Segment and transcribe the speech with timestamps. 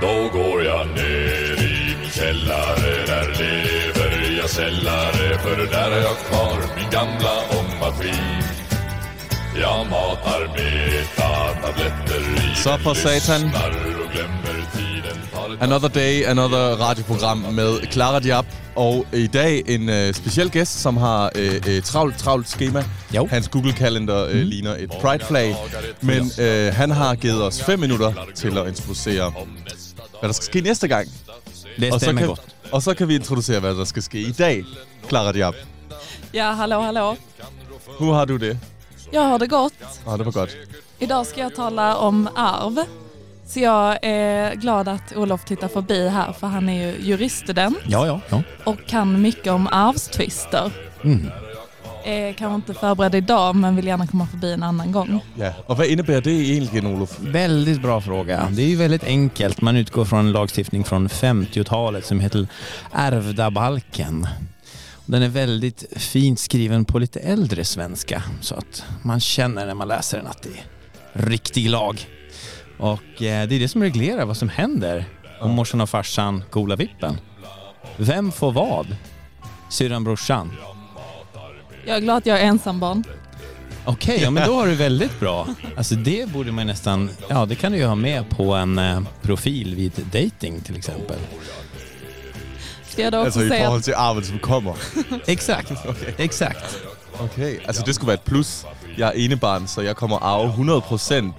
[0.00, 6.18] Då går jag ner i min källare Där lever jag sällare För där har jag
[6.18, 8.42] kvar min gamla ångmaskin
[9.60, 13.50] Jag matar metatabletter i Så for satan.
[15.60, 18.44] Another Day, Another radioprogram med Clara Diab.
[18.78, 22.84] Og i dag en øh, speciel gæst, som har øh, øh, travlt, travlt schema.
[23.14, 23.26] Jo.
[23.26, 25.56] Hans Google-kalender øh, ligner et pride-flag.
[26.02, 29.32] Men øh, han har givet os fem minutter til at introducere,
[30.20, 31.08] hvad der skal ske næste gang.
[31.80, 32.36] Det Og så, kan,
[32.72, 34.64] og så kan vi introducere, hvad der skal ske i dag.
[35.08, 35.54] Clara Diab,
[36.34, 37.16] Ja, hallå, hallå.
[37.98, 38.58] hur har du det?
[39.12, 39.72] Jag har det gott.
[40.06, 40.56] Ja, det var godt.
[40.98, 42.78] Idag ska jag tala om arv.
[43.48, 48.06] Så jag är glad att Olof tittar förbi här för han är ju juriststudent Ja,
[48.06, 48.42] ja, ja.
[48.64, 50.72] och kan mycket om arvstvister.
[51.04, 51.30] Mm.
[52.04, 55.20] Är kanske inte förberedd idag men vill gärna komma förbi en annan gång.
[55.34, 55.52] Ja.
[55.66, 57.18] Og hvad indebærer det egentlig, Olof?
[57.20, 58.48] Väldigt bra fråga.
[58.50, 59.60] Det är ju väldigt enkelt.
[59.60, 62.46] Man utgår från en lagstiftning från 50-talet som heter
[62.92, 64.26] ärvdabalken.
[65.06, 69.88] Den är väldigt fint skriven på lite äldre svenska så att man känner när man
[69.88, 72.06] läser den att det är riktig lag.
[72.78, 75.04] Och eh, det är det som reglerar vad som händer
[75.40, 77.20] om morsan och farsan gola vippen.
[77.96, 78.96] Vem får vad?
[79.70, 80.52] Syrran, brorsan?
[81.86, 83.04] Jag är glad att jag är ensambarn.
[83.84, 85.46] Okej, ja men då har du väldigt bra.
[85.76, 89.00] Alltså det borde man nästan, ja det kan du ju ha med på en eh,
[89.22, 91.16] profil vid dating till exempel.
[92.88, 94.74] Ska jag då också Altså i säga forhold att til arven, som kommer.
[95.26, 96.12] Exakt, Okay.
[96.18, 96.78] exakt.
[97.20, 98.64] Okay, altså det skulle være et plus.
[98.98, 101.34] Jeg er enebarn, så jeg kommer at arve 100 procent.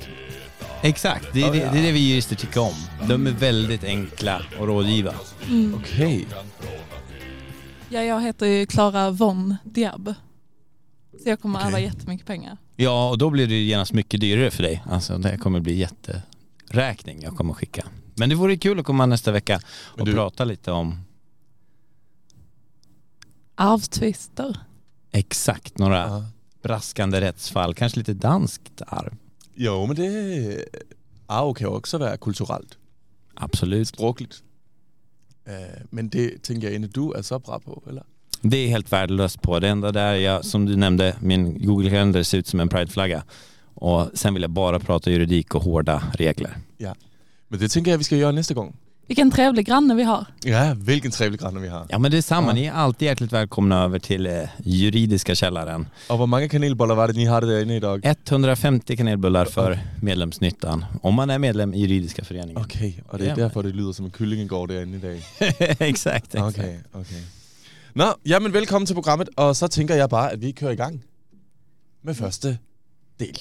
[0.83, 2.73] Exakt, det är, Oh, det, det är det vi jurister tycker om.
[3.07, 5.13] De är väldigt enkla att rådgiva.
[5.79, 6.25] Okay.
[7.89, 10.13] ja, jag heter ju Clara von Diab.
[11.23, 11.67] Så jag kommer Okej.
[11.67, 12.57] ärva jättemycket pengar.
[12.75, 14.83] Ja, och då blir det ju genast mycket dyrare för dig.
[14.89, 17.85] Alltså det kommer bli jätteräkning jag kommer skicka.
[18.15, 20.99] Men det vore kul att komma nästa vecka och du- prata lite om
[23.55, 24.57] Arvstvister.
[25.11, 26.25] exakt några Ja.
[26.63, 27.73] braskande rättsfall.
[27.73, 29.13] Kanske lite danskt arv.
[29.59, 30.63] Jo, men det...
[31.27, 32.77] Arv kan jo også være kulturelt,
[33.37, 33.87] Absolut.
[33.87, 34.43] sprogligt.
[35.47, 35.53] Uh,
[35.91, 38.01] men det tænker jeg egentlig, du er så bra på, eller?
[38.41, 39.59] Det är helt värdelöst på.
[39.59, 43.23] Det enda där jag, som du nämnde, min Google-kalender ser ut som en prideflagga.
[43.75, 46.57] Och sen vill jag bara prata juridik och hårda regler.
[47.49, 48.75] Men det tænker jeg, vi skal gøre næste gang.
[49.09, 50.25] Vilken trevlig granne vi har.
[50.45, 51.85] Ja, hvilken trevlig granne vi har.
[51.89, 52.53] Ja men det är samma, Ja.
[52.53, 54.33] ni är alltid hjärtligt välkomna över till eh,
[54.63, 55.87] juridiska källaren.
[56.09, 58.01] Og hvor mange kanelboller var det, ni har det derinde i dag?
[58.05, 60.85] 150 kanelbullar för medlemsnyttan.
[61.01, 62.57] Om man är medlem i juridiska föreningen.
[62.57, 63.39] Okay, og det er Jamen.
[63.43, 65.21] derfor, det lyder som en kyllingegård derinde i dag.
[65.89, 66.59] exakt, exakt.
[66.59, 67.21] Okay, okay.
[67.93, 71.03] Nå, jamen velkommen til programmet, og så tænker jeg bare, at vi kører i gang
[72.03, 72.57] med første
[73.19, 73.37] del.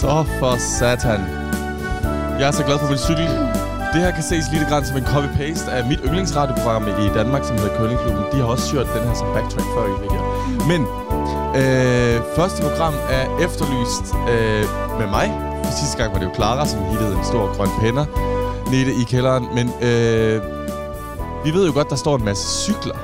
[0.00, 1.20] Så for satan.
[2.38, 3.28] Jeg er så glad for min cykel.
[3.92, 7.56] Det her kan ses lidt grann som en copy-paste af mit yndlingsradioprogram i Danmark, som
[7.58, 8.24] hedder Curlingklubben.
[8.32, 10.22] De har også kørt den her som backtrack før i her.
[10.70, 10.80] Men
[11.60, 14.64] øh, første program er efterlyst øh,
[15.00, 15.26] med mig.
[15.64, 18.06] For sidste gang var det jo Clara, som hittede en stor grøn penner
[18.70, 19.44] nede i kælderen.
[19.56, 20.42] Men øh,
[21.44, 22.98] vi ved jo godt, der står en masse cykler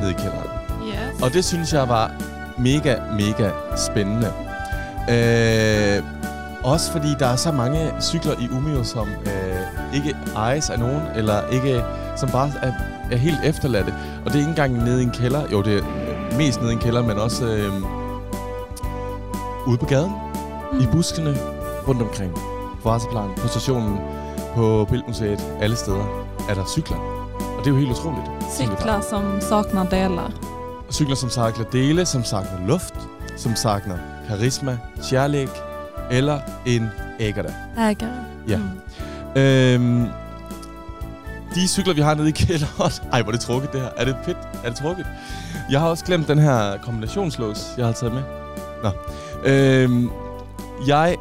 [0.00, 0.50] nede i kælderen.
[0.88, 1.22] Yes.
[1.22, 2.10] Og det synes jeg var
[2.58, 4.32] mega, mega spændende.
[5.10, 6.17] Øh,
[6.64, 11.02] også fordi der er så mange cykler i Umeå, som øh, ikke ejes af nogen,
[11.16, 11.84] eller ikke,
[12.16, 12.72] som bare er,
[13.10, 13.94] er helt efterladte.
[14.24, 15.42] Og det er ikke engang nede i en kælder.
[15.52, 17.72] Jo, det er mest nede i en kælder, men også øh,
[19.66, 20.12] ude på gaden,
[20.72, 20.80] mm.
[20.80, 21.36] i buskene,
[21.88, 22.34] rundt omkring.
[22.82, 23.98] På Varseplan, på stationen,
[24.54, 26.96] på Bildmuseet, alle steder er der cykler.
[27.58, 28.26] Og det er jo helt utroligt.
[28.54, 30.32] Cyklar som saknar delar.
[30.90, 32.94] Cykler, som sakner dele, som sakner luft,
[33.36, 33.96] som sakner
[34.28, 34.78] karisma,
[35.10, 35.67] kærlighed
[36.10, 36.88] eller en
[37.20, 37.54] æggerda.
[37.76, 38.24] Ägare.
[38.48, 38.56] Ja.
[38.56, 39.40] Mm.
[39.40, 40.06] Øhm,
[41.54, 42.92] de cykler, vi har nede i kælderen...
[43.12, 43.88] Ej, hvor er det trukket, det her.
[43.96, 44.38] Er det fedt?
[44.64, 45.06] Er det trukket?
[45.70, 48.22] Jeg har også glemt den her kombinationslås, jeg har taget med.
[48.82, 48.90] Nå.
[49.44, 50.10] Øhm,
[50.86, 51.16] jeg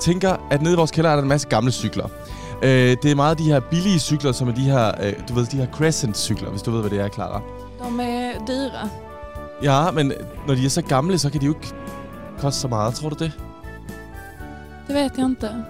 [0.00, 2.08] tænker, at nede i vores kælder er der en masse gamle cykler.
[2.62, 5.46] Øh, det er meget de her billige cykler, som er de her, øh, du ved,
[5.46, 7.42] de her Crescent-cykler, hvis du ved, hvad det er, Clara.
[7.98, 8.88] De är dyra.
[9.62, 10.12] Ja, men
[10.46, 11.74] når de er så gamle, så kan de jo ikke
[12.38, 12.94] koste så meget.
[12.94, 13.32] Tror du det?
[14.86, 15.64] Det vet jag inte.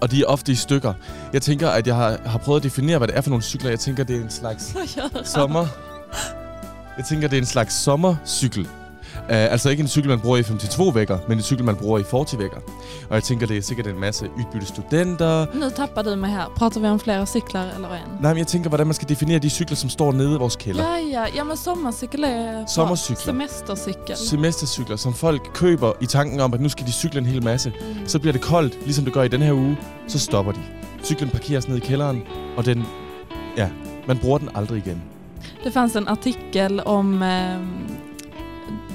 [0.00, 0.92] Og de er ofte i stykker.
[1.32, 3.70] Jeg tænker, at jeg har, har prøvet at definere, hvad det er for nogle cykler.
[3.70, 4.76] Jeg tænker, det er en slags
[5.34, 5.66] sommer...
[6.96, 8.68] Jeg tænker, det er en slags sommercykel.
[9.28, 12.02] Uh, altså ikke en cykel, man bruger i 52-vægger, men en cykel, man bruger i
[12.02, 12.60] 40-vægger.
[13.08, 15.46] Og jeg tænker, det er sikkert en masse udbytte studenter.
[15.54, 16.52] Nu tappar du mig här.
[16.56, 18.02] Pratar vi om flera cyklar eller en?
[18.20, 20.56] Nej, men jeg tænker, hvordan man skal definere de cykler, som står nede i vores
[20.56, 20.82] kælder.
[20.82, 21.24] Ja, ja.
[21.34, 22.66] ja men sommarcykel är bra.
[22.66, 23.16] Sommercykler.
[23.16, 24.16] Semestercykel.
[24.16, 27.72] Semestercykler, som folk køber i tanken om, at nu skal de cykle en hel masse.
[27.80, 28.08] Mm.
[28.08, 29.76] Så bliver det koldt, ligesom det gør i den her uge.
[30.08, 30.60] Så stopper de.
[31.04, 32.22] Cyklen parkeres ned i kælderen,
[32.56, 32.86] og den,
[33.56, 33.68] ja,
[34.06, 35.02] man bruger den aldrig igen.
[35.64, 37.60] Det fanns en artikel om eh,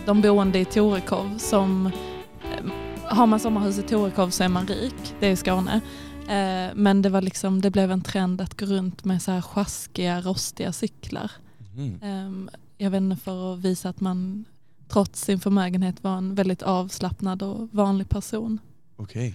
[0.06, 2.72] de boende i Torekov som eh,
[3.10, 5.82] har man sommarhus i Torekov så är man rik, det är i Skåne.
[6.28, 9.42] Eh, men det var liksom, det blev en trend att gå runt med så här
[9.42, 11.32] sjaskiga, rostiga cyklar.
[11.76, 12.00] Mm.
[12.02, 14.46] Eh, jag vet inte för att visa att man
[14.88, 18.60] trots sin förmögenhet var en väldigt avslappnad och vanlig person.
[18.98, 19.34] Okay,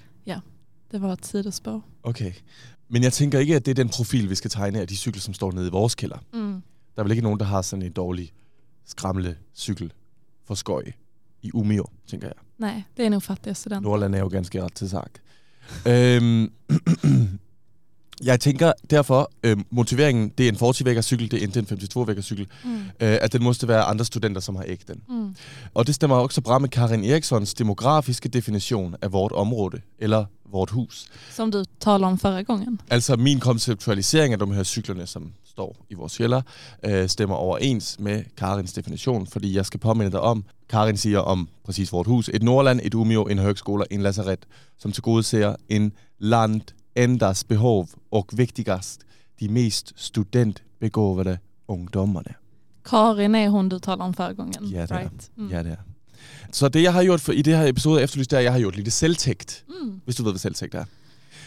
[0.90, 1.82] Det var ett sidospår.
[2.02, 2.32] okay.
[2.88, 5.20] Men jeg tænker ikke, at det er den profil, vi skal tegne af de cykler,
[5.20, 6.18] som står nede i vores kælder.
[6.32, 6.62] Mm.
[6.94, 8.32] Der er vel ikke nogen, der har sådan en dårlig
[8.84, 9.92] skramle cykel
[10.46, 10.82] for skøj
[11.42, 12.34] i Umeå, tænker jeg.
[12.58, 13.88] Nej, det är nog fattiga studenter.
[13.90, 15.22] Nordland er jo ganske ret til sagt.
[15.86, 16.52] Øhm,
[18.24, 22.24] jeg tænker derfor, øhm, motiveringen, det er en 40 cykel, det er ikke en 52
[22.24, 22.76] cykel, Mm.
[22.76, 25.02] øh, at den måste være andre studenter, som har ægt den.
[25.08, 25.34] Mm.
[25.74, 30.70] Og det stemmer også bra med Karin Erikssons demografiske definition af vort område, eller vort
[30.70, 31.06] hus.
[31.30, 32.80] Som du talade om förra gången.
[32.90, 36.42] Altså min konceptualisering af de her cyklerne, som står i vores kælder,
[36.84, 41.48] øh, stemmer overens med Karins definition, fordi jeg skal påminde dig om, Karin siger om
[41.64, 44.46] præcis vort hus, et Nordland, et Umeå, en høgskole, en lazaret,
[44.78, 46.60] som til gode ser en land
[46.96, 49.00] endas behov og vigtigast,
[49.40, 51.38] de mest studentbegåvade
[51.68, 52.34] ungdommerne.
[52.84, 54.64] Karin är hon du talade om förra gången.
[54.64, 54.98] Ja, det er.
[54.98, 55.30] right?
[55.36, 55.48] Mm.
[55.50, 55.76] Ja, det er.
[56.52, 58.52] Så det, jeg har gjort for, i det her episode Efterlyst, det er, at jeg
[58.52, 59.64] har gjort lidt selvtægt.
[59.68, 60.00] Mm.
[60.04, 60.84] hvis du ved, hvad selvtægt er.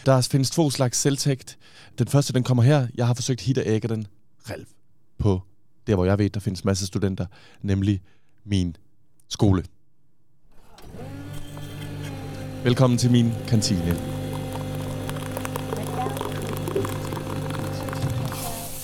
[0.06, 1.58] Der findes to slags selvtægt.
[1.98, 2.86] Den første, den kommer her.
[2.94, 4.06] Jeg har forsøgt hit og ægge den
[4.46, 4.66] selv
[5.18, 5.42] på
[5.86, 7.26] der, hvor jeg ved, der findes masser af studenter,
[7.62, 8.02] nemlig
[8.44, 8.76] min
[9.28, 9.64] skole.
[12.64, 13.96] Velkommen til min kantine.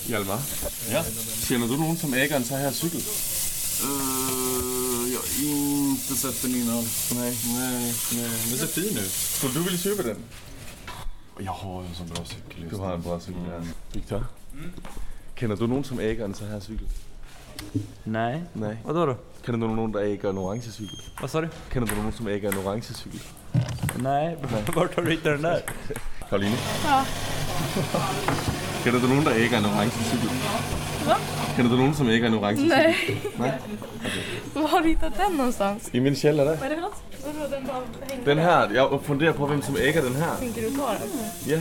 [0.09, 0.41] Hjalmar,
[0.91, 1.03] Ja.
[1.49, 2.99] kender du nogen, som ægger en så her cykel?
[3.85, 6.85] Uh, jag har inte sett den innan.
[7.15, 7.33] Nej.
[7.57, 7.81] Nej,
[8.13, 8.31] nej.
[8.51, 9.11] Den ser fin ut.
[9.37, 10.17] Skulle du ville købe den?
[11.41, 13.53] Jag har en sån bra cykel Du har en bra cykel, Mm.
[13.53, 13.61] ja.
[13.93, 14.25] Victor?
[15.35, 16.87] Kender du nogen, som ægger en så her cykel?
[18.05, 18.43] Nej.
[18.53, 18.77] Nej.
[18.85, 19.15] Vadå då?
[19.45, 20.99] Kender du nogen, der ægger en orange cykel?
[21.21, 21.49] Vad sa du?
[21.71, 23.21] Kender du nogen, som ægger en orange cykel?
[23.97, 24.37] Nej,
[24.75, 25.61] vart har du hittat den där?
[26.29, 26.57] Karoline?
[26.85, 27.05] Ja.
[28.85, 30.31] Kender du nogen, der ægger en orange cykel?
[31.57, 32.69] Kender du nogen, som ægger en orange cykel?
[32.79, 32.97] Nej.
[33.39, 33.53] Nej?
[34.55, 35.89] Var har du hittat den någonstans?
[35.93, 36.57] I min källare.
[36.61, 37.03] Vad är det för något?
[37.51, 38.45] Den Den där?
[38.45, 40.37] här, jag funderar på vem som äger den här.
[40.37, 41.09] Tänker du ta den?
[41.47, 41.59] Ja.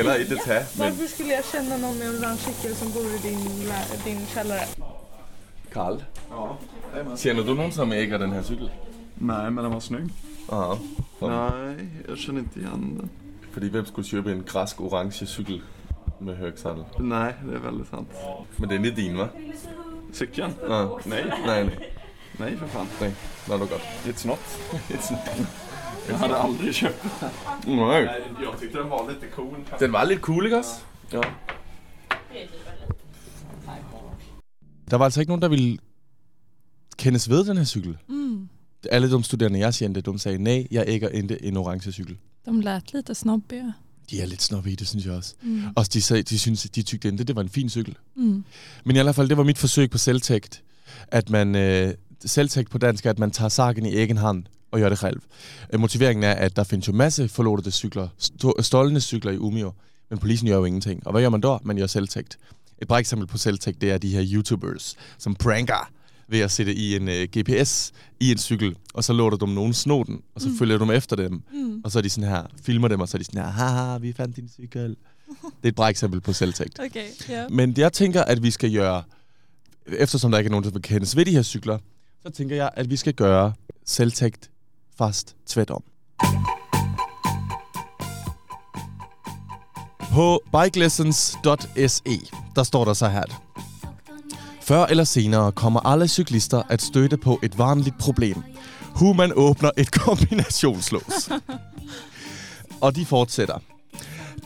[0.00, 3.02] Eller inte ta, men Varför skulle jag känna någon med en orange cykel som bor
[3.06, 3.38] i din,
[4.04, 4.60] din källare?
[5.72, 5.96] Karl.
[6.30, 6.56] Ja.
[7.16, 8.70] Känner du någon som äger den här cykeln?
[9.14, 10.08] Nej, men den var snygg.
[10.50, 10.78] Ja.
[11.20, 11.76] Nej,
[12.08, 13.08] jag känner inte igen den.
[13.52, 15.62] Fordi hvem skulle købe en græsk orange cykel
[16.20, 16.84] med hög sadel?
[16.98, 18.08] Nej, det är väldigt sant.
[18.56, 19.28] Men den är din, va?
[20.12, 20.52] Cykeln?
[20.68, 21.00] Ja.
[21.04, 21.92] Nej, Nej, nej.
[22.38, 22.86] nej för fan.
[23.00, 23.12] Nej,
[23.46, 23.82] det var godt.
[24.06, 24.38] It's not.
[24.88, 25.48] It's not.
[26.08, 27.76] Jag hade aldrig köpt den.
[27.76, 28.22] Nej.
[28.42, 29.56] Jag tyckte den var lite cool.
[29.78, 30.80] Den var lidt cool, ikke også?
[31.12, 31.22] Ja.
[34.90, 35.78] Der var altså ikke nogen, der ville
[36.98, 37.98] kendes ved den her cykel.
[38.08, 38.48] Mm.
[38.90, 42.18] Alle de studerende, jeg kendte, de sagde, nej, jeg ægger ikke en orange cykel.
[42.46, 43.72] De lät lite snobbiga.
[44.10, 45.34] De er lidt snobbige, det synes jeg også.
[45.42, 45.62] Mm.
[45.76, 47.96] Og de, sagde, de, synes, de tykte ikke, det var en fin cykel.
[48.16, 48.44] Mm.
[48.84, 50.62] Men i hvert fald, det var mit forsøg på selvtægt.
[51.08, 54.80] At man, øh, selvtægt på dansk er, at man tager sagen i egen hånd og
[54.80, 55.20] gør det selv.
[55.72, 58.08] Øh, motiveringen er, at der findes jo masse forlortede cykler,
[58.60, 59.72] stålende cykler i Umeå,
[60.10, 61.06] men polisen gør jo ingenting.
[61.06, 61.56] Og hvad gør man da?
[61.62, 62.38] Man gør selvtægt.
[62.82, 65.90] Et bra eksempel på selvtægt, det er de her YouTubers, som pranker
[66.30, 69.74] ved at sætte i en øh, GPS i en cykel, og så låter de nogen
[69.74, 70.58] sno den, og så mm.
[70.58, 71.80] følger de efter dem, Mm.
[71.84, 73.98] og så er de sådan her, filmer dem, og så er de sådan her, haha,
[73.98, 74.96] vi fandt din cykel.
[75.42, 76.78] Det er et bra eksempel på selvtægt.
[76.84, 77.48] Okej, ja.
[77.48, 79.02] Men jeg tænker, at vi skal gøre,
[79.86, 81.78] eftersom der ikke er nogen, der vil kendes ved de her cykler,
[82.22, 83.52] så tænker jeg, at vi skal gøre
[83.86, 84.50] selvtægt
[84.98, 85.82] fast tværtom.
[90.12, 92.20] På bikelessons.se,
[92.56, 93.49] der står der så her.
[94.62, 98.42] Før eller senere kommer alle cyklister at støtte på et vanligt problem.
[98.98, 101.28] Hvor man åbner et kombinationslås.
[102.80, 103.58] Og de fortsætter.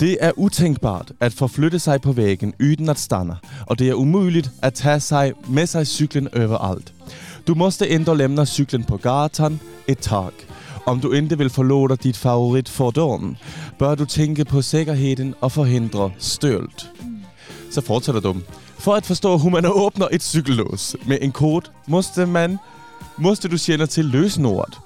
[0.01, 4.51] Det er utænkbart at forflytte sig på væggen uden at stanna, og det er umuligt
[4.63, 6.93] at tage sig med sig cyklen overalt.
[7.47, 10.33] Du måste ändå lämna cykeln på gatan ett tag.
[10.87, 13.37] Om du inte vill förlora ditt favoritfordon
[13.79, 16.83] bör du tänka på säkerheten och förhindra stöld.
[17.71, 18.43] Så fortsætter de.
[18.85, 22.59] For at forstå, hvordan man åbner et cykellås med en kode, måste man
[23.19, 24.79] måste du känna til lösenordet.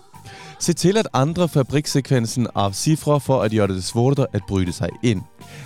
[0.58, 4.88] Se til at andre fabriksekvensen af cifre for at gøre det svårare at bryde sig
[5.02, 5.22] ind.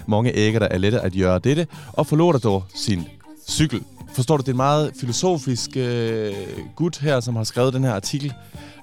[0.09, 3.05] Mange ægger der er lette at gøre dette, og förlorar dog sin
[3.49, 3.83] cykel.
[4.15, 6.33] Forstår du, det er en meget filosofisk øh,
[6.77, 8.33] gut her, som har skrevet den her artikel,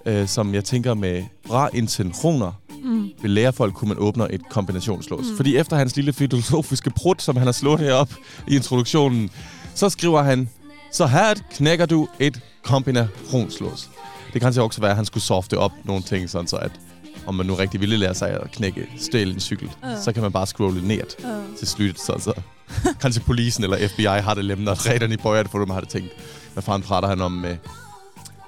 [0.06, 2.52] øh, som jeg tænker med bra intentioner
[2.84, 3.10] Mm.
[3.22, 5.26] vil lære folk, kunne man åbne et kombinationslås.
[5.30, 5.36] Mm.
[5.38, 8.14] Fordi efter hans lille filosofiske prut, som han har slået herop
[8.48, 9.30] i introduktionen,
[9.76, 10.50] så skriver han,
[10.92, 13.90] så her knækker du et kombinationslås.
[14.26, 16.72] Det kan kanskje også være, at han skulle softe op nogle ting, sådan så at
[17.26, 20.02] om man nu rigtig ville lære sig at knække stjæle en cykel, Ja.
[20.02, 21.04] så kan man bare scrolle ned Ja.
[21.58, 22.00] til slutet.
[22.00, 22.34] Så, så
[23.02, 26.10] kanskje polisen eller FBI har det lämnat redan i början för de hade tänkt,
[26.56, 27.58] vad fan pratar han om med,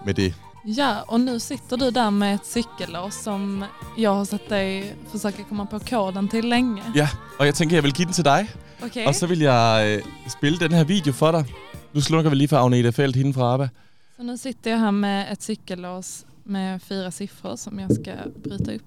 [0.06, 0.34] med det?
[0.64, 3.66] Ja, och nu sitter du där med ett cykellås som
[3.98, 6.84] jag har sett dig försöka komma på koden till länge.
[6.96, 7.08] Ja,
[7.40, 8.50] og jeg tænker, jeg vil give den til dig,
[8.84, 9.06] Okej?
[9.08, 11.46] og så vil jeg øh, spille den her video for dig.
[11.94, 13.70] Nu slukker vi lige for Agnete Felt hende fra ABBA.
[14.18, 18.12] Så nu sitter jag här med ett cykellås med fyra siffror som jag ska
[18.44, 18.84] bryta upp.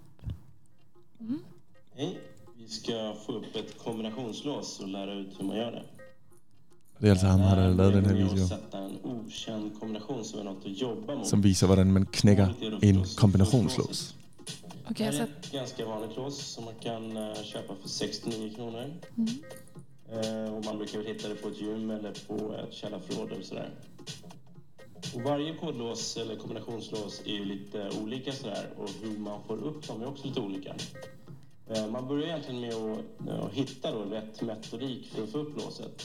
[1.21, 1.39] Mm.
[1.97, 2.19] Hej,
[2.59, 5.83] vi ska få upp ett kombinationslås och lära ut hur man gör det.
[7.01, 9.81] Det er altså ham, der har lavet den her Med att video, sätta en okänd
[9.81, 11.27] kombination som är något att jobba mot.
[11.27, 14.15] som viser, hvordan man då en kombinationslås.
[14.91, 18.55] Okej, Det här är ett ganska vanligt lås som man kan eh, köpa för 69
[18.55, 18.93] kronor.
[19.17, 19.29] Mm.
[20.13, 23.45] Eh, och man brukar väl hitta det på ett gym eller på ett källarförråd eller
[23.45, 23.71] sådär.
[25.15, 29.87] Och varje kodlås eller kombinationslås är ju lite olika sådär och hur man får upp
[29.89, 30.75] dem är också lite olika.
[31.71, 35.39] Eh, Man börjar egentligen med att, eh, att hitta då rätt metodik för att få
[35.39, 36.03] upp låset.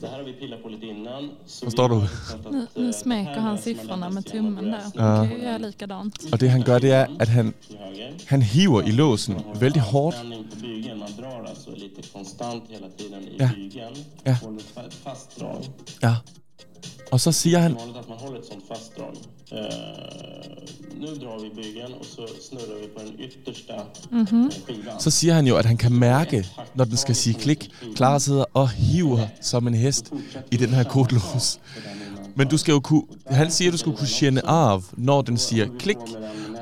[0.00, 1.30] Det här har vi pillat på lite innan.
[1.46, 2.02] så Förstår vi du?
[2.34, 4.80] att, Nu, eh, nu smäker han siffrorna med att tummen där.
[4.94, 5.00] Ja.
[5.16, 6.32] kan jag göra likadant.
[6.32, 7.54] Og det han gør, det er, at han,
[8.28, 10.98] han hiver i låsen på bygeln.
[10.98, 13.50] Man drar alltså lite konstant hela tiden i Ja.
[13.54, 13.96] bygeln.
[14.24, 14.32] Ja.
[14.42, 15.64] Håller ett fa- fast drag.
[16.02, 16.16] Ja.
[17.12, 19.16] Og så är han, vanligt att man håller ett sånt fast drag.
[20.98, 23.74] Nu drar vi bygeln och så snurrar vi på den yttersta
[24.66, 25.00] skivan.
[25.00, 27.70] så siger han jo, at han kan mærke, når den skal sige klik.
[27.96, 30.12] Clara sidder og hiver som en hest
[30.50, 31.60] i den her kodlås.
[32.36, 35.38] Men du skal jo kunne, han siger, at du skal kunne kende af, når den
[35.38, 35.96] siger klik,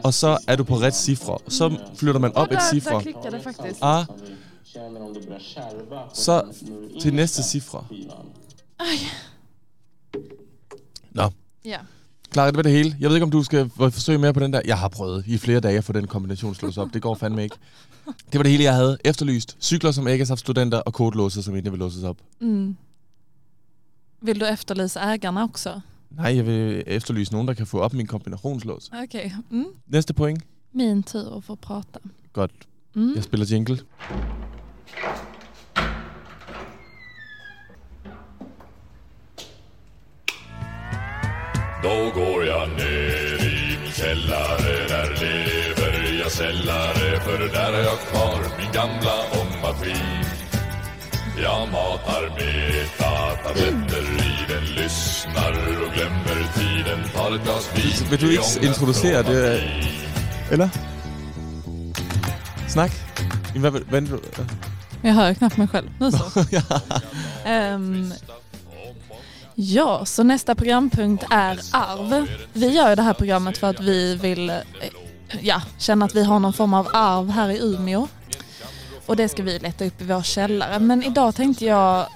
[0.05, 1.39] og så er du på ret cifre.
[1.49, 3.03] Så flytter man op Ja, et där, cifre.
[3.05, 3.77] det.
[3.83, 4.05] Ah,
[6.15, 6.43] så
[7.01, 7.85] til næste cifre.
[7.91, 8.27] skivan.
[11.11, 11.29] Nå,
[11.65, 11.79] Ja.
[12.33, 12.97] Clara, det var det hele.
[13.01, 14.61] Jeg ved ikke, om du skal forsøge mere på den der.
[14.65, 16.89] Jeg har prøvet i flere dage at få den kombination slået op.
[16.95, 17.57] Det går fandme ikke.
[18.07, 19.57] Det var det hele, jeg havde efterlyst.
[19.61, 22.17] Cykler som ikke har haft studenter, og kodelåser, som ikke vil låses op.
[22.41, 22.77] Mm.
[24.23, 25.81] Vill du efterlysa ägarna också?
[26.11, 28.91] Nej, jeg vil efterlyse nogen, der kan få op min kombinationslås.
[29.03, 29.33] Okej.
[29.51, 29.65] Mm.
[29.87, 30.43] Næste point.
[30.73, 31.99] Min tur att få prata.
[32.33, 32.53] Godt.
[32.95, 33.15] Mm.
[33.15, 33.79] Jeg spiller jingle.
[41.83, 47.99] Då går jag ner i min källare Där lever jag sällare För där har jag
[47.99, 50.25] kvar min gamla ångmaskin
[51.43, 55.53] Jag matar metatabletter i den Lyssnar
[55.87, 59.61] och glömmer tiden Tar ett glas vin Vil du ikke introducere det?
[60.51, 60.69] Eller?
[62.69, 62.91] Snak.
[63.55, 64.21] Hvad, hvad, hvad,
[65.03, 65.91] Jag hör knappt mig själv.
[66.01, 66.45] Nu så.
[66.51, 66.63] ja.
[69.55, 72.27] Ja, så nästa programpunkt är arv.
[72.53, 74.57] Vi gör ju det här programmet för att vi vill eh,
[75.41, 78.09] ja, känna att vi har någon form av arv här i Umeå.
[79.07, 80.79] Och det ska vi leta upp i vår källare.
[80.79, 82.07] Men idag tänkte jag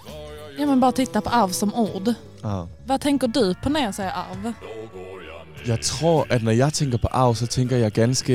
[0.58, 2.14] ja, men bara titta på arv som ord.
[2.42, 2.66] Ah.
[2.86, 4.52] Vad tänker du på när jag säger arv?
[5.66, 8.32] Jeg tror, at når jeg tænker på arv, så tænker jeg ganske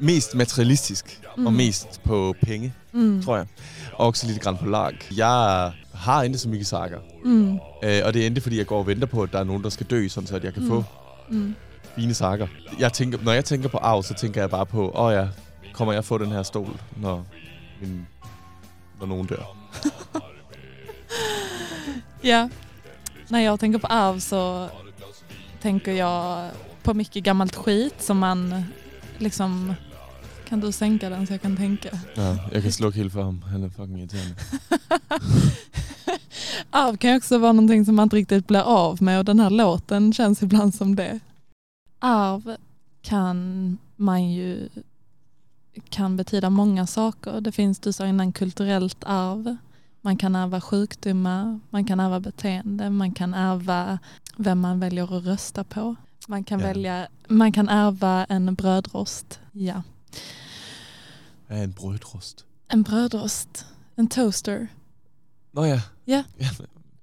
[0.00, 1.46] mest materialistisk mm.
[1.46, 3.46] og mest på penge, Mm, tror jeg.
[3.92, 4.92] Og også lidt grann på lag.
[5.16, 6.98] Jeg har så mye sager.
[7.24, 7.52] mm,
[7.84, 9.62] Øh, og det er endte, fordi jeg går og venter på, at der er nogen,
[9.62, 10.68] der skal dø, sådan så at jeg kan Mm.
[10.68, 10.84] få
[11.30, 11.54] mm.
[11.96, 12.46] fine sager.
[12.78, 15.28] Jeg tænker, når jeg tænker på arv, så tænker jeg bare på, åh oh ja,
[15.72, 17.26] kommer jeg få den her stol, når,
[17.80, 18.06] min,
[19.00, 19.56] når nogen dør.
[22.24, 22.48] Ja,
[23.28, 24.68] när jag tänker på arv så
[25.62, 26.50] tänker jag
[26.82, 28.64] på mycket gammalt skit som man
[29.18, 29.74] liksom...
[30.48, 31.88] Kan du sänka den så jag kan tänka?
[32.16, 33.42] Ja, jeg kan slukke helt for ham.
[33.50, 34.34] Han er fucking irriterende.
[36.70, 39.40] Arv kan ju också vara någonting som man inte riktigt blir av med och den
[39.40, 41.20] här låten känns ibland som det.
[41.98, 42.56] Arv
[43.02, 44.68] kan man ju
[45.88, 47.40] kan betyda många saker.
[47.40, 49.56] Det finns, du sa innan, kulturellt arv.
[50.00, 53.98] Man kan ärva sjukdomar, man kan ärva beteende, man kan ärva
[54.36, 55.96] vem man väljer att rösta på.
[56.28, 56.66] Man kan, Ja.
[56.66, 59.40] välja, man kan ärva en brödrost.
[59.52, 59.82] Ja.
[61.46, 62.44] En brødrost?
[62.68, 63.66] En brödrost.
[63.96, 64.68] En toaster.
[65.58, 65.80] Nå ja.
[66.06, 66.22] Ja.
[66.38, 66.48] ja.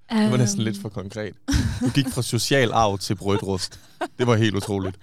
[0.10, 1.36] Det var næsten Ehm, lidt for konkret.
[1.82, 3.80] Du gik fra social arv til brødrust.
[4.18, 4.96] Det var helt utroligt.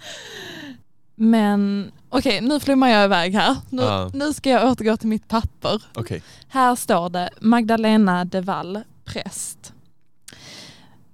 [1.16, 3.56] Men okej, nu flummar jag iväg här.
[3.70, 4.10] Nu, Ja.
[4.14, 5.82] nu ska jag återgå till mitt papper.
[5.94, 6.22] Okej.
[6.48, 9.72] Här står det Magdalena de Wall, präst.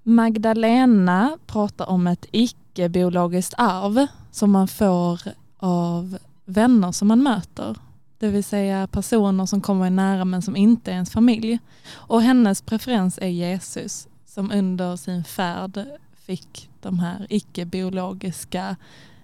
[0.03, 5.21] Magdalena pratar om ett icke-biologiskt arv som man får
[5.59, 7.77] av vänner som man möter.
[8.19, 11.59] Det vill säga personer som kommer nära men som inte är ens familj.
[11.91, 15.85] Och hennes preferens är Jesus som under sin färd
[16.27, 18.77] fick de här icke-biologiska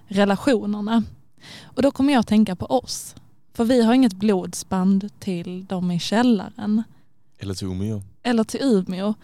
[0.06, 1.02] relationerna.
[1.64, 3.14] Och då kommer jag att tänka på oss.
[3.52, 6.82] För vi har inget blodsband till dem i källaren
[7.38, 8.02] Eller till Umeå.
[8.22, 9.14] eller till Umeå.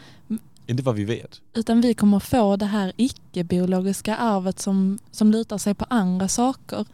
[0.66, 1.40] Inte vad vi vet.
[1.54, 6.86] Utan vi kommer få det här icke-biologiska arvet som, som lutar sig på andra saker.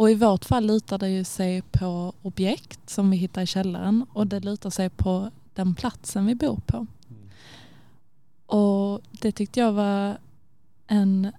[0.00, 4.06] Och i vårt fall lutar det ju sig på objekt som vi hittar i källaren
[4.12, 6.86] och det lutar sig på den platsen vi bor på.
[8.46, 10.18] Och det tyckte jag var
[10.86, 11.32] en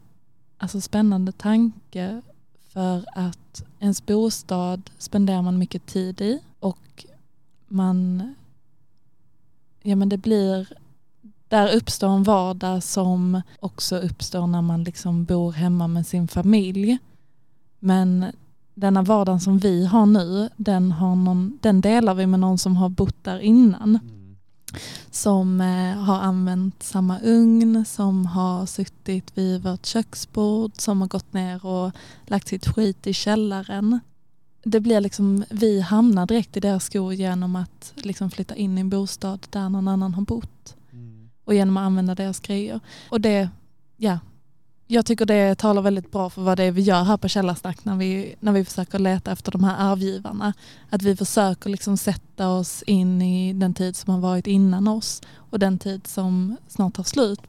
[0.57, 2.21] alltså, spännande tanke
[2.67, 7.05] för att ens bostad spenderar man mycket tid i och
[7.67, 8.33] man,
[9.81, 10.73] ja men det blir
[11.47, 16.97] där uppstår en vardag som också uppstår när man liksom bor hemma med sin familj.
[17.79, 18.25] Men
[18.73, 22.77] denna vardagen som vi har nu, den, har någon, den delar vi med någon som
[22.77, 23.99] har bott där innan.
[25.11, 31.33] Som eh, har använt samma ugn, som har suttit vid vårt köksbord, som har gått
[31.33, 31.91] ner och
[32.25, 33.99] lagt sitt skit i källaren.
[34.63, 38.81] Det blir liksom, vi hamnar direkt i deras skor genom att liksom flytta in i
[38.81, 40.75] en bostad där någon annan har bott
[41.51, 42.79] och genom att använda deras grejer.
[43.09, 43.49] Och det,
[43.97, 44.19] ja,
[44.91, 47.85] jag tycker det talar väldigt bra för vad det är vi gör här på Källarsnack
[47.85, 50.53] när vi, när vi försöker leta efter de här arvgivarna.
[50.89, 55.21] Att vi försöker liksom sätta oss in i den tid som har varit innan oss
[55.35, 57.39] och den tid som snart tar slut.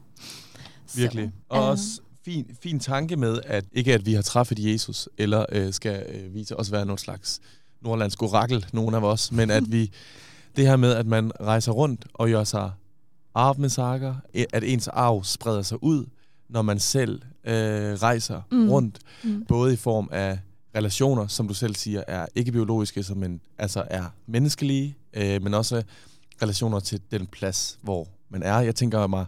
[0.87, 1.31] Så, Virkelig.
[1.49, 5.73] Og også fin, fin tanke med, at ikke at vi har træffet Jesus, eller øh,
[5.73, 7.41] skal øh, vise os være noget slags
[7.81, 9.91] nordlandsk orakel, nogen af os, men at vi,
[10.55, 12.71] det her med, at man rejser rundt og gør sig
[13.33, 14.15] arvmesakker,
[14.53, 16.05] at ens arv spreder sig ud,
[16.53, 17.53] når man selv øh,
[17.93, 18.69] rejser Mm.
[18.69, 19.45] rundt, Mm.
[19.47, 20.39] både i form af
[20.75, 25.53] relationer, som du selv siger, er ikke biologiske, som en, altså er menneskelige, øh, men
[25.53, 25.83] også
[26.41, 28.59] relationer til den plads, hvor man er.
[28.59, 29.25] Jeg tænker mig,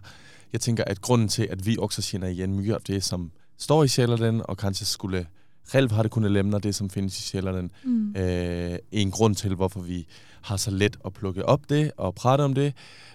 [0.52, 3.84] jeg tænker, at grunden til, at vi også känner igen mycket av det, som står
[3.84, 5.26] i Sjælland, og kanske skulle
[5.72, 8.16] själv hade kunnat lämna det, som finns i Sjælland, Mm.
[8.16, 10.06] øh, en grund til, hvorfor vi
[10.42, 12.66] har så let at plukke op det og prate om det,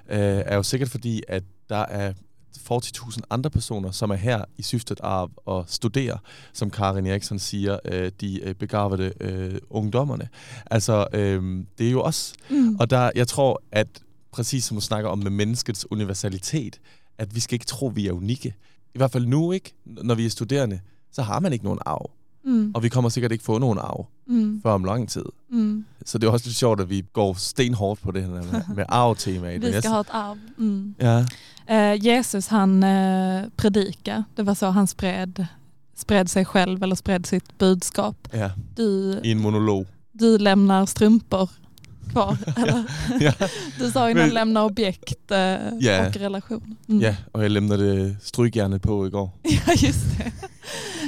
[0.10, 2.14] øh, er jo sikkert fordi, at der er
[2.58, 6.18] 40.000 andre personer, som er her i syftet af at studere,
[6.54, 10.30] som Karin Eriksson siger, øh, de øh, begavede øh, ungdommerne.
[10.72, 12.34] Altså, øh, det er jo os.
[12.50, 12.76] Mm.
[12.80, 13.88] Og der, jeg tror, at
[14.32, 16.80] præcis som du snakker om med menneskets universalitet,
[17.18, 18.56] at vi skal ikke tro, vi er unikke.
[18.96, 19.74] I hvert fald nu, ikke?
[19.86, 20.80] Når vi er studerende,
[21.12, 22.12] så har man ikke nogen arv.
[22.44, 22.72] Mm.
[22.76, 24.62] Og vi kommer sikkert ikke få nogen arv Mm.
[24.64, 25.26] før om lang tid.
[25.50, 25.86] Mm.
[26.06, 28.86] Så det er også lidt sjovt, at vi går stenhårdt på det her med, med
[28.90, 29.62] arv-temaet.
[29.62, 30.38] Vi jeg ska sy- ha ett arv.
[30.58, 30.96] Mm.
[31.02, 31.26] Ja,
[31.70, 35.46] Eh, Jesus han eh, predika, det var så han spred,
[35.96, 38.16] spred sig själv eller spred sitt budskap.
[38.34, 39.86] ja, Du, i en monolog.
[40.20, 41.50] du lämnar strumpor
[42.12, 42.38] kvar.
[42.58, 42.84] Eller?
[43.20, 43.34] Ja.
[43.80, 45.38] Du sa innan Men- lämna objekt eh,
[45.80, 46.08] Ja.
[46.08, 46.76] och relation.
[46.90, 47.02] Mm.
[47.02, 49.30] Ja, og jeg lämnade strykjernet på igår.
[49.44, 50.32] ja, just det.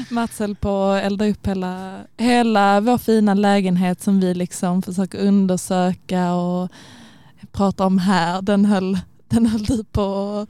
[0.09, 5.17] Mats höll på att elda upp hela, hela vår fina lägenhet som vi liksom försöker
[5.19, 6.69] undersöka och
[7.51, 8.41] prata om här.
[8.41, 10.03] Den höll, den höll du på
[10.41, 10.49] att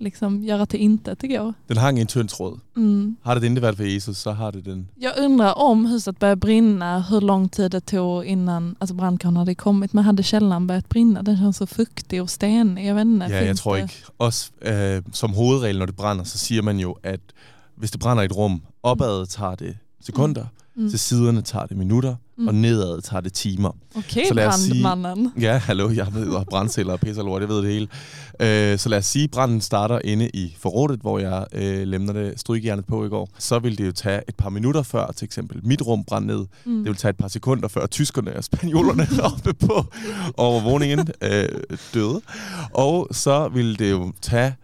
[0.00, 1.54] liksom göra till intet igår.
[1.68, 2.60] Den hang i en tynd tråd.
[2.76, 3.16] Mm.
[3.22, 4.88] Har det inte været for Jesus, så har det den.
[4.96, 9.54] Jag undrar om huset började brinna, hur lång tid det tog innan alltså brandkåren hade
[9.54, 9.92] kommit.
[9.92, 11.22] Men hade källaren börjat brinna?
[11.22, 12.86] Den känns så fuktig och stenig.
[12.86, 13.82] Jag vet inte, Ja, finns tror det?
[13.82, 13.94] ikke.
[14.18, 17.20] Også øh, som hovedregel, når det brænder, så siger man jo, at
[17.76, 20.44] hvis det brænder i et rum, opad tager det sekunder,
[20.76, 20.90] Mm.
[20.90, 22.48] til siderne tager det minutter, Mm.
[22.48, 23.70] og nedad tager det timer.
[23.94, 25.30] Okej, så lad os sige-.
[25.40, 27.88] Ja, hallo, jeg ved, og brandceller og pisse lort, jeg ved det hele.
[28.40, 32.12] Øh, så lad os sige, at branden starter inde i forrådet, hvor jeg øh, lemner
[32.12, 33.28] det strykjernet på i går.
[33.38, 36.46] Så vil det jo tage et par minutter før, til eksempel mit rum brænder ned.
[36.64, 36.76] Mm.
[36.76, 39.84] Det vil tage et par sekunder før tyskerne og spanjolerne oppe på
[40.36, 41.48] overvågningen øh,
[41.94, 42.20] døde.
[42.74, 44.54] Og så vil det jo tage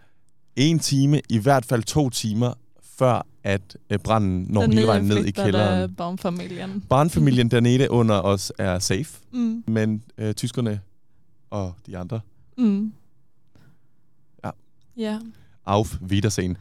[0.55, 2.53] en time, i hvert fald to timer,
[2.99, 5.93] før at øh, branden når Den hele vejen ned i kælderen.
[5.95, 6.83] barnfamiljen.
[6.89, 9.63] Barnfamilien dernede under os er safe, Mm.
[9.67, 10.79] men øh, tyskerne
[11.49, 12.19] og de andre
[12.57, 12.93] Mm.
[14.43, 14.49] Ja.
[14.97, 15.19] Ja.
[15.65, 16.57] auf Wiedersehen.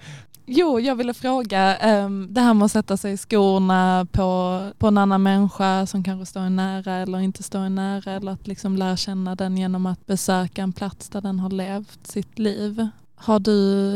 [0.48, 4.86] Jo, jag ville fråga, ehm, det här med att sätta sig i skorna på, på
[4.88, 8.46] en annan människa som kanske står en nära eller inte står en nära eller att
[8.46, 12.88] liksom lära känna den genom att besöka en plats där den har levt sitt liv.
[13.18, 13.52] Har du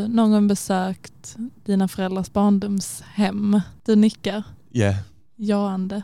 [0.08, 3.60] någon gång besökt dina föräldrars barndomshem?
[3.86, 4.42] Du nickar.
[4.70, 4.94] Ja,
[5.36, 6.02] Jaande.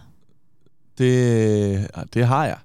[0.98, 2.59] det, det har jeg.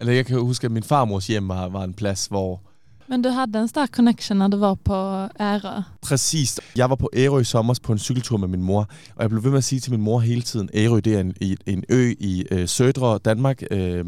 [0.00, 2.60] Eller jeg kan huske, at min farmors hjem var, var en plads, hvor
[3.06, 5.82] Men du hade en stark connection när du var på Ärö.
[6.02, 6.60] Præcis.
[6.76, 9.44] Jeg var på Ærø i sommer på en cykeltur med min mor, og jeg blev
[9.44, 11.84] ved med at sige til min mor hele tiden, Ærø det er en, en, en
[11.88, 14.04] ø i øh, sødre Danmark, øh,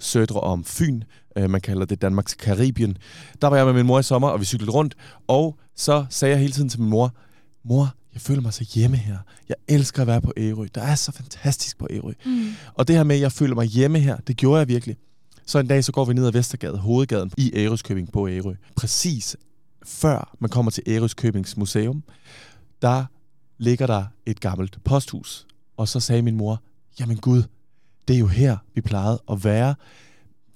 [0.00, 1.02] sødre om Fyn,
[1.36, 2.96] øh, man kalder det Danmarks Karibien.
[3.42, 4.94] Der var jeg med min mor i sommer, og vi cyklede rundt,
[5.26, 7.14] og så sagde jeg hele tiden til min mor,
[7.64, 9.18] mor, jeg føler mig så hjemme her.
[9.48, 10.66] Jeg elsker at være på Ærø.
[10.74, 12.12] Der er så fantastisk på Ærø.
[12.26, 12.48] Mm.
[12.74, 14.96] Og det her med, at jeg føler mig hjemme her, det gjorde jeg virkelig.
[15.46, 18.54] Så en dag, så går vi ned ad Vestergade, hovedgaden i Ærøskøbing på Ærø.
[18.76, 19.36] Præcis
[19.88, 22.02] før man kommer til Ærøskøbings museum,
[22.82, 23.04] der
[23.58, 25.46] ligger der et gammelt posthus.
[25.76, 26.62] Og så sagde min mor,
[27.00, 27.42] jamen gud,
[28.08, 29.74] det er jo her, vi plejede at være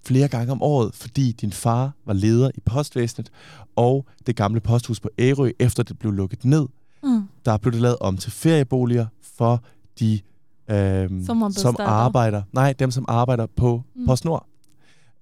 [0.06, 3.30] flere gange om året, fordi din far var leder i postvæsenet,
[3.76, 6.66] og det gamle posthus på Ærø, efter det blev lukket ned,
[7.04, 7.22] Mm.
[7.44, 9.62] der blev det lavet om til ferieboliger for
[10.00, 10.20] de,
[10.70, 11.84] øhm, som Sommerbosteder.
[11.84, 14.06] arbejder, nej, dem som arbejder på Mm.
[14.06, 14.46] PostNord.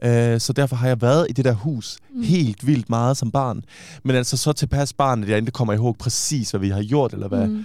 [0.05, 2.23] Øh, så derfor har jeg været i det der hus mm.
[2.23, 3.64] helt vildt meget som barn.
[4.05, 7.12] Men altså så tilpas barn, at jeg ikke kommer ihåg præcis, hvad vi har gjort,
[7.12, 7.47] eller hvad.
[7.49, 7.64] Mm.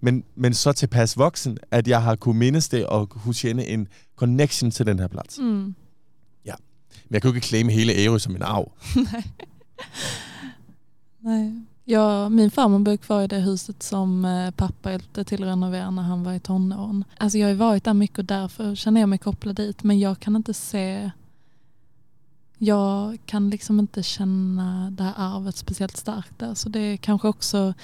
[0.00, 3.88] Men, men så tilpas voksen, at jeg har kunne mindes det og kunne kende en
[4.16, 5.38] connection til den her plads.
[5.38, 5.46] Mm.
[5.46, 5.74] Mm.
[7.10, 8.72] Men jeg kan jo ikke claime hele Ærø som en arv.
[9.12, 9.22] Nej.
[11.20, 11.52] Nej.
[11.84, 15.90] Ja, min farmor bor kvar i det huset som eh, pappa hjälpte till att renovera
[15.90, 17.04] när han var i tonåren.
[17.18, 19.82] Alltså jag har varit där mycket och därför känner jag mig kopplad dit.
[19.82, 21.10] Men jag kan inte se...
[22.58, 26.54] Jag kan liksom inte känna det här arvet speciellt starkt där.
[26.54, 27.74] Så det är kanske också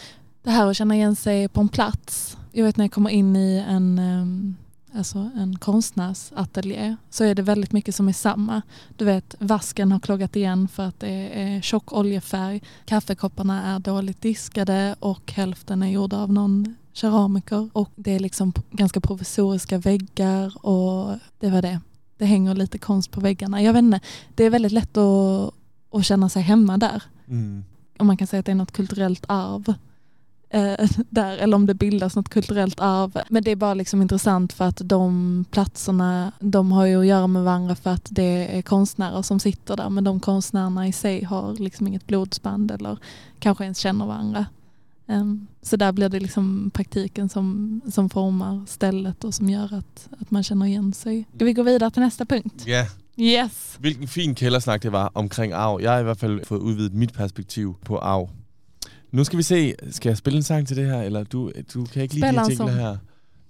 [0.47, 2.37] det här att känna igen sig på en plats.
[2.53, 4.57] Jag vet när jag kommer in i en, ehm,
[4.95, 8.63] alltså en konstnärsateljé så är det väldigt mycket som är samma.
[8.97, 12.63] Du vet, vasken har kloggat igen för att det är tjock oljefärg.
[12.85, 17.69] Kaffekopparna är dåligt diskade och hälften är gjorda av någon keramiker.
[17.73, 21.81] Och det är liksom ganska provisoriska väggar och det var det.
[22.19, 23.63] Det hänger lite konst på väggarna.
[23.63, 24.01] Jag vet inte,
[24.35, 25.55] det är väldigt lätt att,
[25.93, 27.03] att känna sig hemma där.
[27.29, 27.65] Mm.
[27.99, 29.75] Om man kan säga att det är något kulturellt arv
[30.51, 33.19] eh, där eller om det bildas något kulturellt arv.
[33.29, 37.27] Men det är bara liksom intressant för att de platserna de har ju att göra
[37.27, 41.25] med varandra för att det är konstnärer som sitter där men de konstnärerna i sig
[41.25, 42.99] har liksom inget blodsband eller
[43.39, 44.47] kanske ens känner varandra.
[45.09, 50.09] Em, så där blir det liksom praktiken som, som formar stället och som gör att,
[50.21, 51.25] att man känner igen sig.
[51.37, 52.63] Ska vi gå vidare till nästa punkt?
[52.67, 52.87] Ja,
[53.19, 53.77] Yes!
[53.79, 55.81] hvilken fin kældersnak det var omkring arv.
[55.81, 58.29] Jeg har i hvert fald fået udvidet mit perspektiv på arv.
[59.17, 61.85] Nu skal vi se, skal jeg spille en sang til det her, eller du, du
[61.85, 62.97] kan ikke lide Spil de jingler her.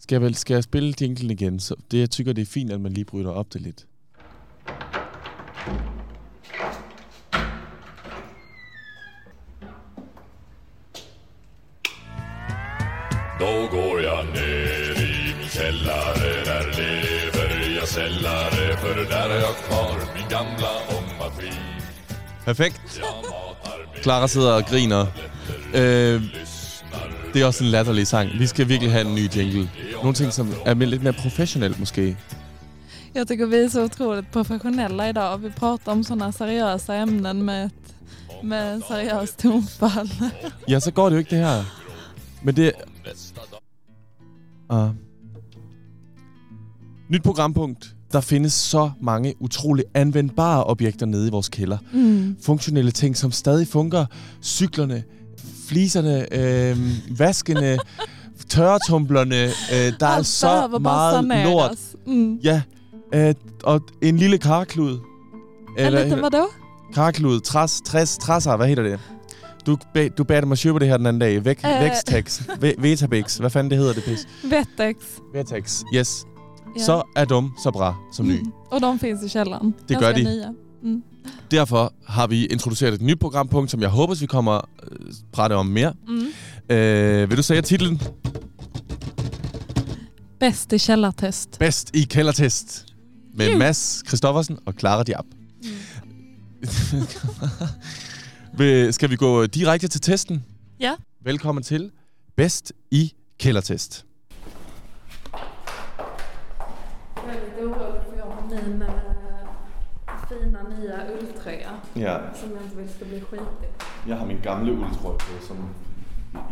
[0.01, 1.61] Skal jeg, vel, skal jeg spille jinglen igen?
[1.61, 3.87] Så det, jeg tykker, det er fint, at man lige bryder op det lidt.
[13.41, 19.57] Då går jag ner i min källare Där lever jag sällare För där har jag
[19.57, 21.67] kvar min gamla ångmaskin
[22.45, 23.01] Perfekt.
[24.03, 25.07] Clara sidder og griner.
[25.77, 26.23] Øh,
[27.35, 28.31] det er også en latterlig sang.
[28.39, 29.71] Vi skal virkelig have en ny jingle.
[30.03, 32.17] Nogle ting, som er lidt mere professionelt måske.
[33.15, 35.43] Jag tycker vi är så otroligt professionella idag.
[35.43, 37.73] Vi pratar om sådana seriösa ämnen med ett
[38.43, 40.11] med seriöst tonfall.
[40.69, 41.65] Ja, så går det jo ikke det her.
[42.43, 42.73] Men det...
[44.73, 44.91] Uh.
[47.09, 47.97] Nyt programpunkt.
[48.13, 51.79] Der findes så mange utrolig anvendbare objekter nede i vores kælder.
[51.93, 52.37] Mm.
[52.43, 54.07] Funktionelle ting, som stadig fungerer.
[54.43, 55.05] Cyklerne,
[55.67, 56.79] fliserne, øh,
[57.19, 57.79] vaskene,
[58.49, 59.45] tørretumblerne.
[59.45, 61.79] Øh, der er så meget lort.
[62.07, 62.35] Mm.
[62.37, 62.63] Ja,
[63.15, 64.99] øh, og en lille karklud.
[65.79, 66.47] En liten vadå?
[66.95, 69.01] Karklud, træs, træs, træsser, hvad hedder det?
[69.67, 71.45] Du, ba- du bad mig købe det her den anden dag.
[71.45, 71.81] Væk, Øh.
[71.81, 74.29] Vækstex, Ve- Vetabix, hvad fanden det hedder det pis?
[74.45, 74.97] Vetex.
[75.35, 76.25] Vetex, yes.
[76.79, 76.85] Ja.
[76.85, 78.41] Så er dum så bra som ny.
[78.41, 78.53] Mm.
[78.71, 79.75] Och de finns i källaren.
[79.89, 80.23] Det gör de.
[80.23, 80.49] Nya.
[80.83, 81.03] Mm.
[81.51, 85.67] Derfor har vi introduceret et nyt programpunkt, som jeg håber, vi kommer øh, prate om
[85.67, 85.93] mere.
[86.09, 86.75] Mm.
[86.77, 88.03] Øh, vil du sige titlen?
[90.45, 91.59] Bäst i källartest.
[91.59, 92.87] Bedst i kældertest.
[93.35, 93.59] Med Phew.
[93.59, 95.25] Mads Christoffersen og Clara Diab.
[95.63, 95.71] Mm.
[98.93, 100.45] Skal vi gå direkte til testen?
[100.81, 100.95] Ja.
[101.25, 101.91] Velkommen til
[102.37, 104.05] Bedst i kældertest.
[107.27, 108.89] Väldigt orolig för jag har min eh,
[110.29, 113.71] fina nya ulltröja Ja, som jag inte vill ska bli skitig.
[114.07, 115.57] jeg har min gamle uldtrøje på, som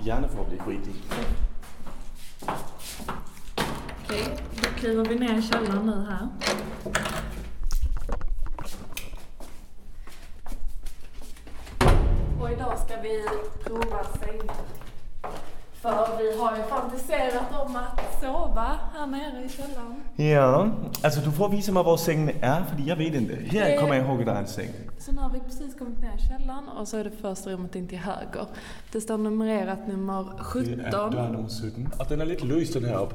[0.04, 0.94] gerne får blive skitig.
[4.04, 6.28] Okej, då kliver vi ner i källaren nu här.
[12.40, 13.24] Och idag ska vi
[13.64, 14.56] prova sängar.
[15.72, 17.93] För vi har ju fantiserat om att
[18.24, 20.02] sova här nere i källaren.
[20.16, 20.68] Ja,
[21.02, 23.34] alltså du får visa mig var sängen är, för jag vet inte.
[23.34, 24.68] Här Det- kommer jag ihåg, där är en säng.
[24.98, 27.74] Så nu har vi precis kommit ner i källaren och så är det första rummet
[27.76, 28.46] in till höger.
[28.92, 30.78] Det står numrerat nummer 17.
[30.78, 31.88] Det er dør nummer 17.
[32.00, 33.14] Og den er lidt løs, den her op.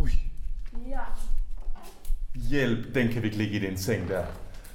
[0.00, 0.10] Ui,
[0.90, 1.00] Ja.
[2.50, 4.24] hjælp, den kan vi ikke ligge i den seng der.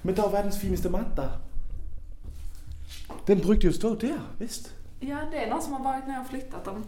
[0.03, 1.29] Men der er verdens fineste mand der.
[3.27, 4.75] Den brugte jo stå der, vist.
[5.01, 6.85] ja, det är någon som har varit ner och flyttat dem.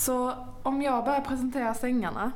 [0.00, 0.32] Så
[0.62, 2.32] om jag börjar presentera sängarna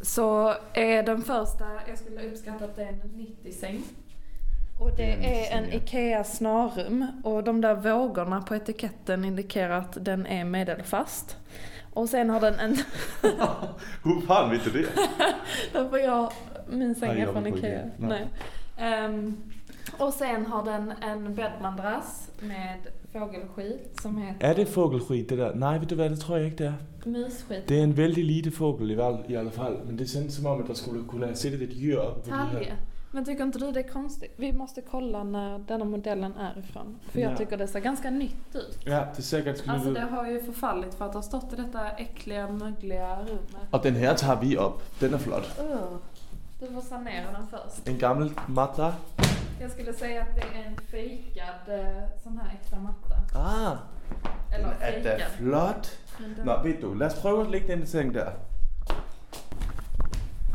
[0.00, 3.00] så är den första, jag skulle uppskatta att det är en
[3.44, 3.82] 90-säng.
[4.80, 10.26] Och det är en IKEA snarrum och de där vågorna på etiketten indikerar att den
[10.26, 11.36] är medelfast.
[11.92, 12.76] Och sen har den en...
[14.04, 14.88] Hur fan vet du det?
[15.72, 16.32] Därför jag,
[16.66, 17.90] min säng är från Ikea.
[17.96, 18.28] Nej.
[18.78, 19.36] Ehm,
[19.98, 22.78] och sen har den en bäddmadrass med
[23.12, 25.54] fågelskit som heter Er det fågelskit, det der?
[25.54, 26.72] Nej, ved du hvad, det tror jeg ikke, det er.
[27.06, 27.68] mysskit.
[27.68, 29.76] Det er en vældig lite fågel i, val- i alla fall.
[29.86, 32.32] Men det känns som om, att der skulle kunna sitte et djur oppe på de
[32.42, 32.52] her.
[32.52, 32.72] Talje.
[33.14, 34.32] Men tycker inte du det är konstigt?
[34.36, 36.96] Vi måste kolla när denna modellen är ifrån.
[37.08, 37.36] För jag Ja.
[37.36, 38.78] tycker det ser ganska nytt ut.
[38.84, 40.10] Ja, det ser ganske Alltså nyt det ud.
[40.10, 43.68] har ju förfallit för att det har stått i detta äckliga, mögliga rummet.
[43.70, 44.82] Og den her tager vi op.
[45.00, 45.60] Den er flot.
[45.60, 45.66] Uh,
[46.60, 47.88] du får sanera den först.
[47.88, 48.92] En gammel matta.
[49.60, 53.38] Jag skulle säga att det är en fejkad eh, sån här extra matta.
[53.38, 53.76] Ah,
[54.50, 55.30] den Eller er da fejkad.
[55.38, 55.98] flot.
[56.18, 58.30] Men den- Nå, ved du, lad os prøve at lægge den seng der.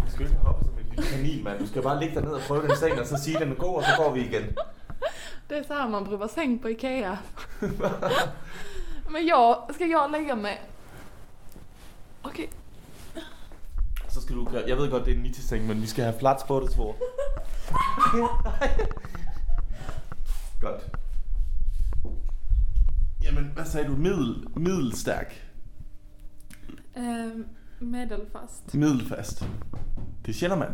[0.06, 1.60] Du skal ikke hoppe som en lille kanin, mand.
[1.60, 3.76] Du skal bare ligge derned og prøve den seng, og så sige, den er god,
[3.76, 4.58] og så går vi igen.
[5.50, 7.18] Det är så här man provar säng på Ikea.
[9.12, 10.62] Men jag, ska jag lägga mig?
[12.22, 12.50] Okej.
[14.10, 14.64] Så skal du gøre...
[14.68, 16.96] Jeg ved godt, det er en 90-seng, men vi skal have flats på det, tror
[20.62, 20.82] Godt.
[23.24, 23.96] Jamen, hvad sagde du?
[23.96, 25.52] Middel, middelstærk.
[26.98, 27.04] Eh,
[27.80, 28.74] medelfast.
[28.76, 29.48] Middelfast.
[30.26, 30.68] Det kender man.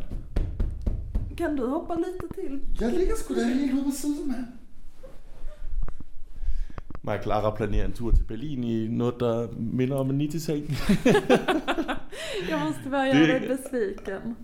[1.37, 2.61] Kan du hoppa lite till?
[2.81, 4.45] Jeg ligger sgu da helt ude på siden, mand.
[7.05, 10.63] Mig og Clara planerer en tur til Berlin i noget, der minder om en 90-seng.
[12.49, 14.37] Jag måste börja Det- göra dig besviken.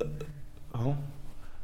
[0.76, 0.96] Ja,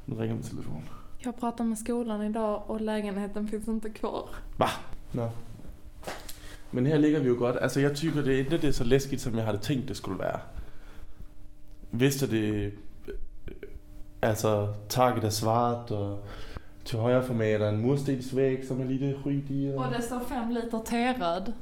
[0.05, 0.81] nu ringer min telefon.
[1.25, 4.29] Jag pratade med skolan idag och lägenheten finns inte kvar.
[4.57, 4.69] Va?
[5.11, 5.29] Nå.
[6.71, 7.57] Men her ligger vi jo godt.
[7.61, 9.97] Altså, jeg tykker, det er ikke det er så læskigt, som jeg havde tænkt, det
[9.97, 10.39] skulle være.
[11.91, 12.43] Vidst er det...
[12.43, 12.71] øh,
[14.21, 16.19] Altså, taket er svart, og
[16.85, 19.67] til højre for mig er der en murstensvæg, som er lidt rygt i.
[19.67, 19.85] Og...
[19.85, 21.53] Och det står fem liter terad.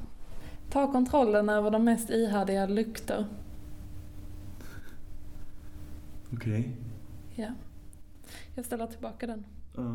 [0.70, 3.24] Ta kontrollen över de mest ihärdiga lukter.
[6.32, 6.64] Okay.
[7.38, 7.48] Ja.
[8.54, 9.44] Jag ställer tillbaka den.
[9.78, 9.94] Uh.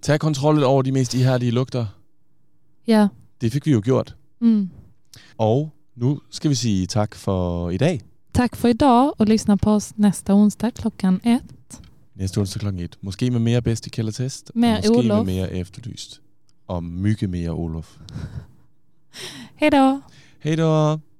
[0.00, 1.86] Tag kontrollen over de mest ihærdige lugter.
[2.86, 3.08] Ja.
[3.40, 4.16] Det fik vi jo gjort.
[4.40, 4.70] Mm.
[5.36, 8.00] Og nu skal vi sige tak for i dag.
[8.32, 11.80] Tack för idag och lyssna på oss nästa onsdag klockan ett.
[12.14, 12.80] Næste onsdag kl.
[12.80, 12.98] 1.
[13.00, 14.50] Måske med mere bedst i kældertest.
[14.54, 15.26] Mere og måske Olof.
[15.26, 16.20] med mere efterlyst.
[16.66, 17.98] Og mygge mere Olof.
[19.60, 20.00] Hej då!
[20.38, 21.00] Hej då!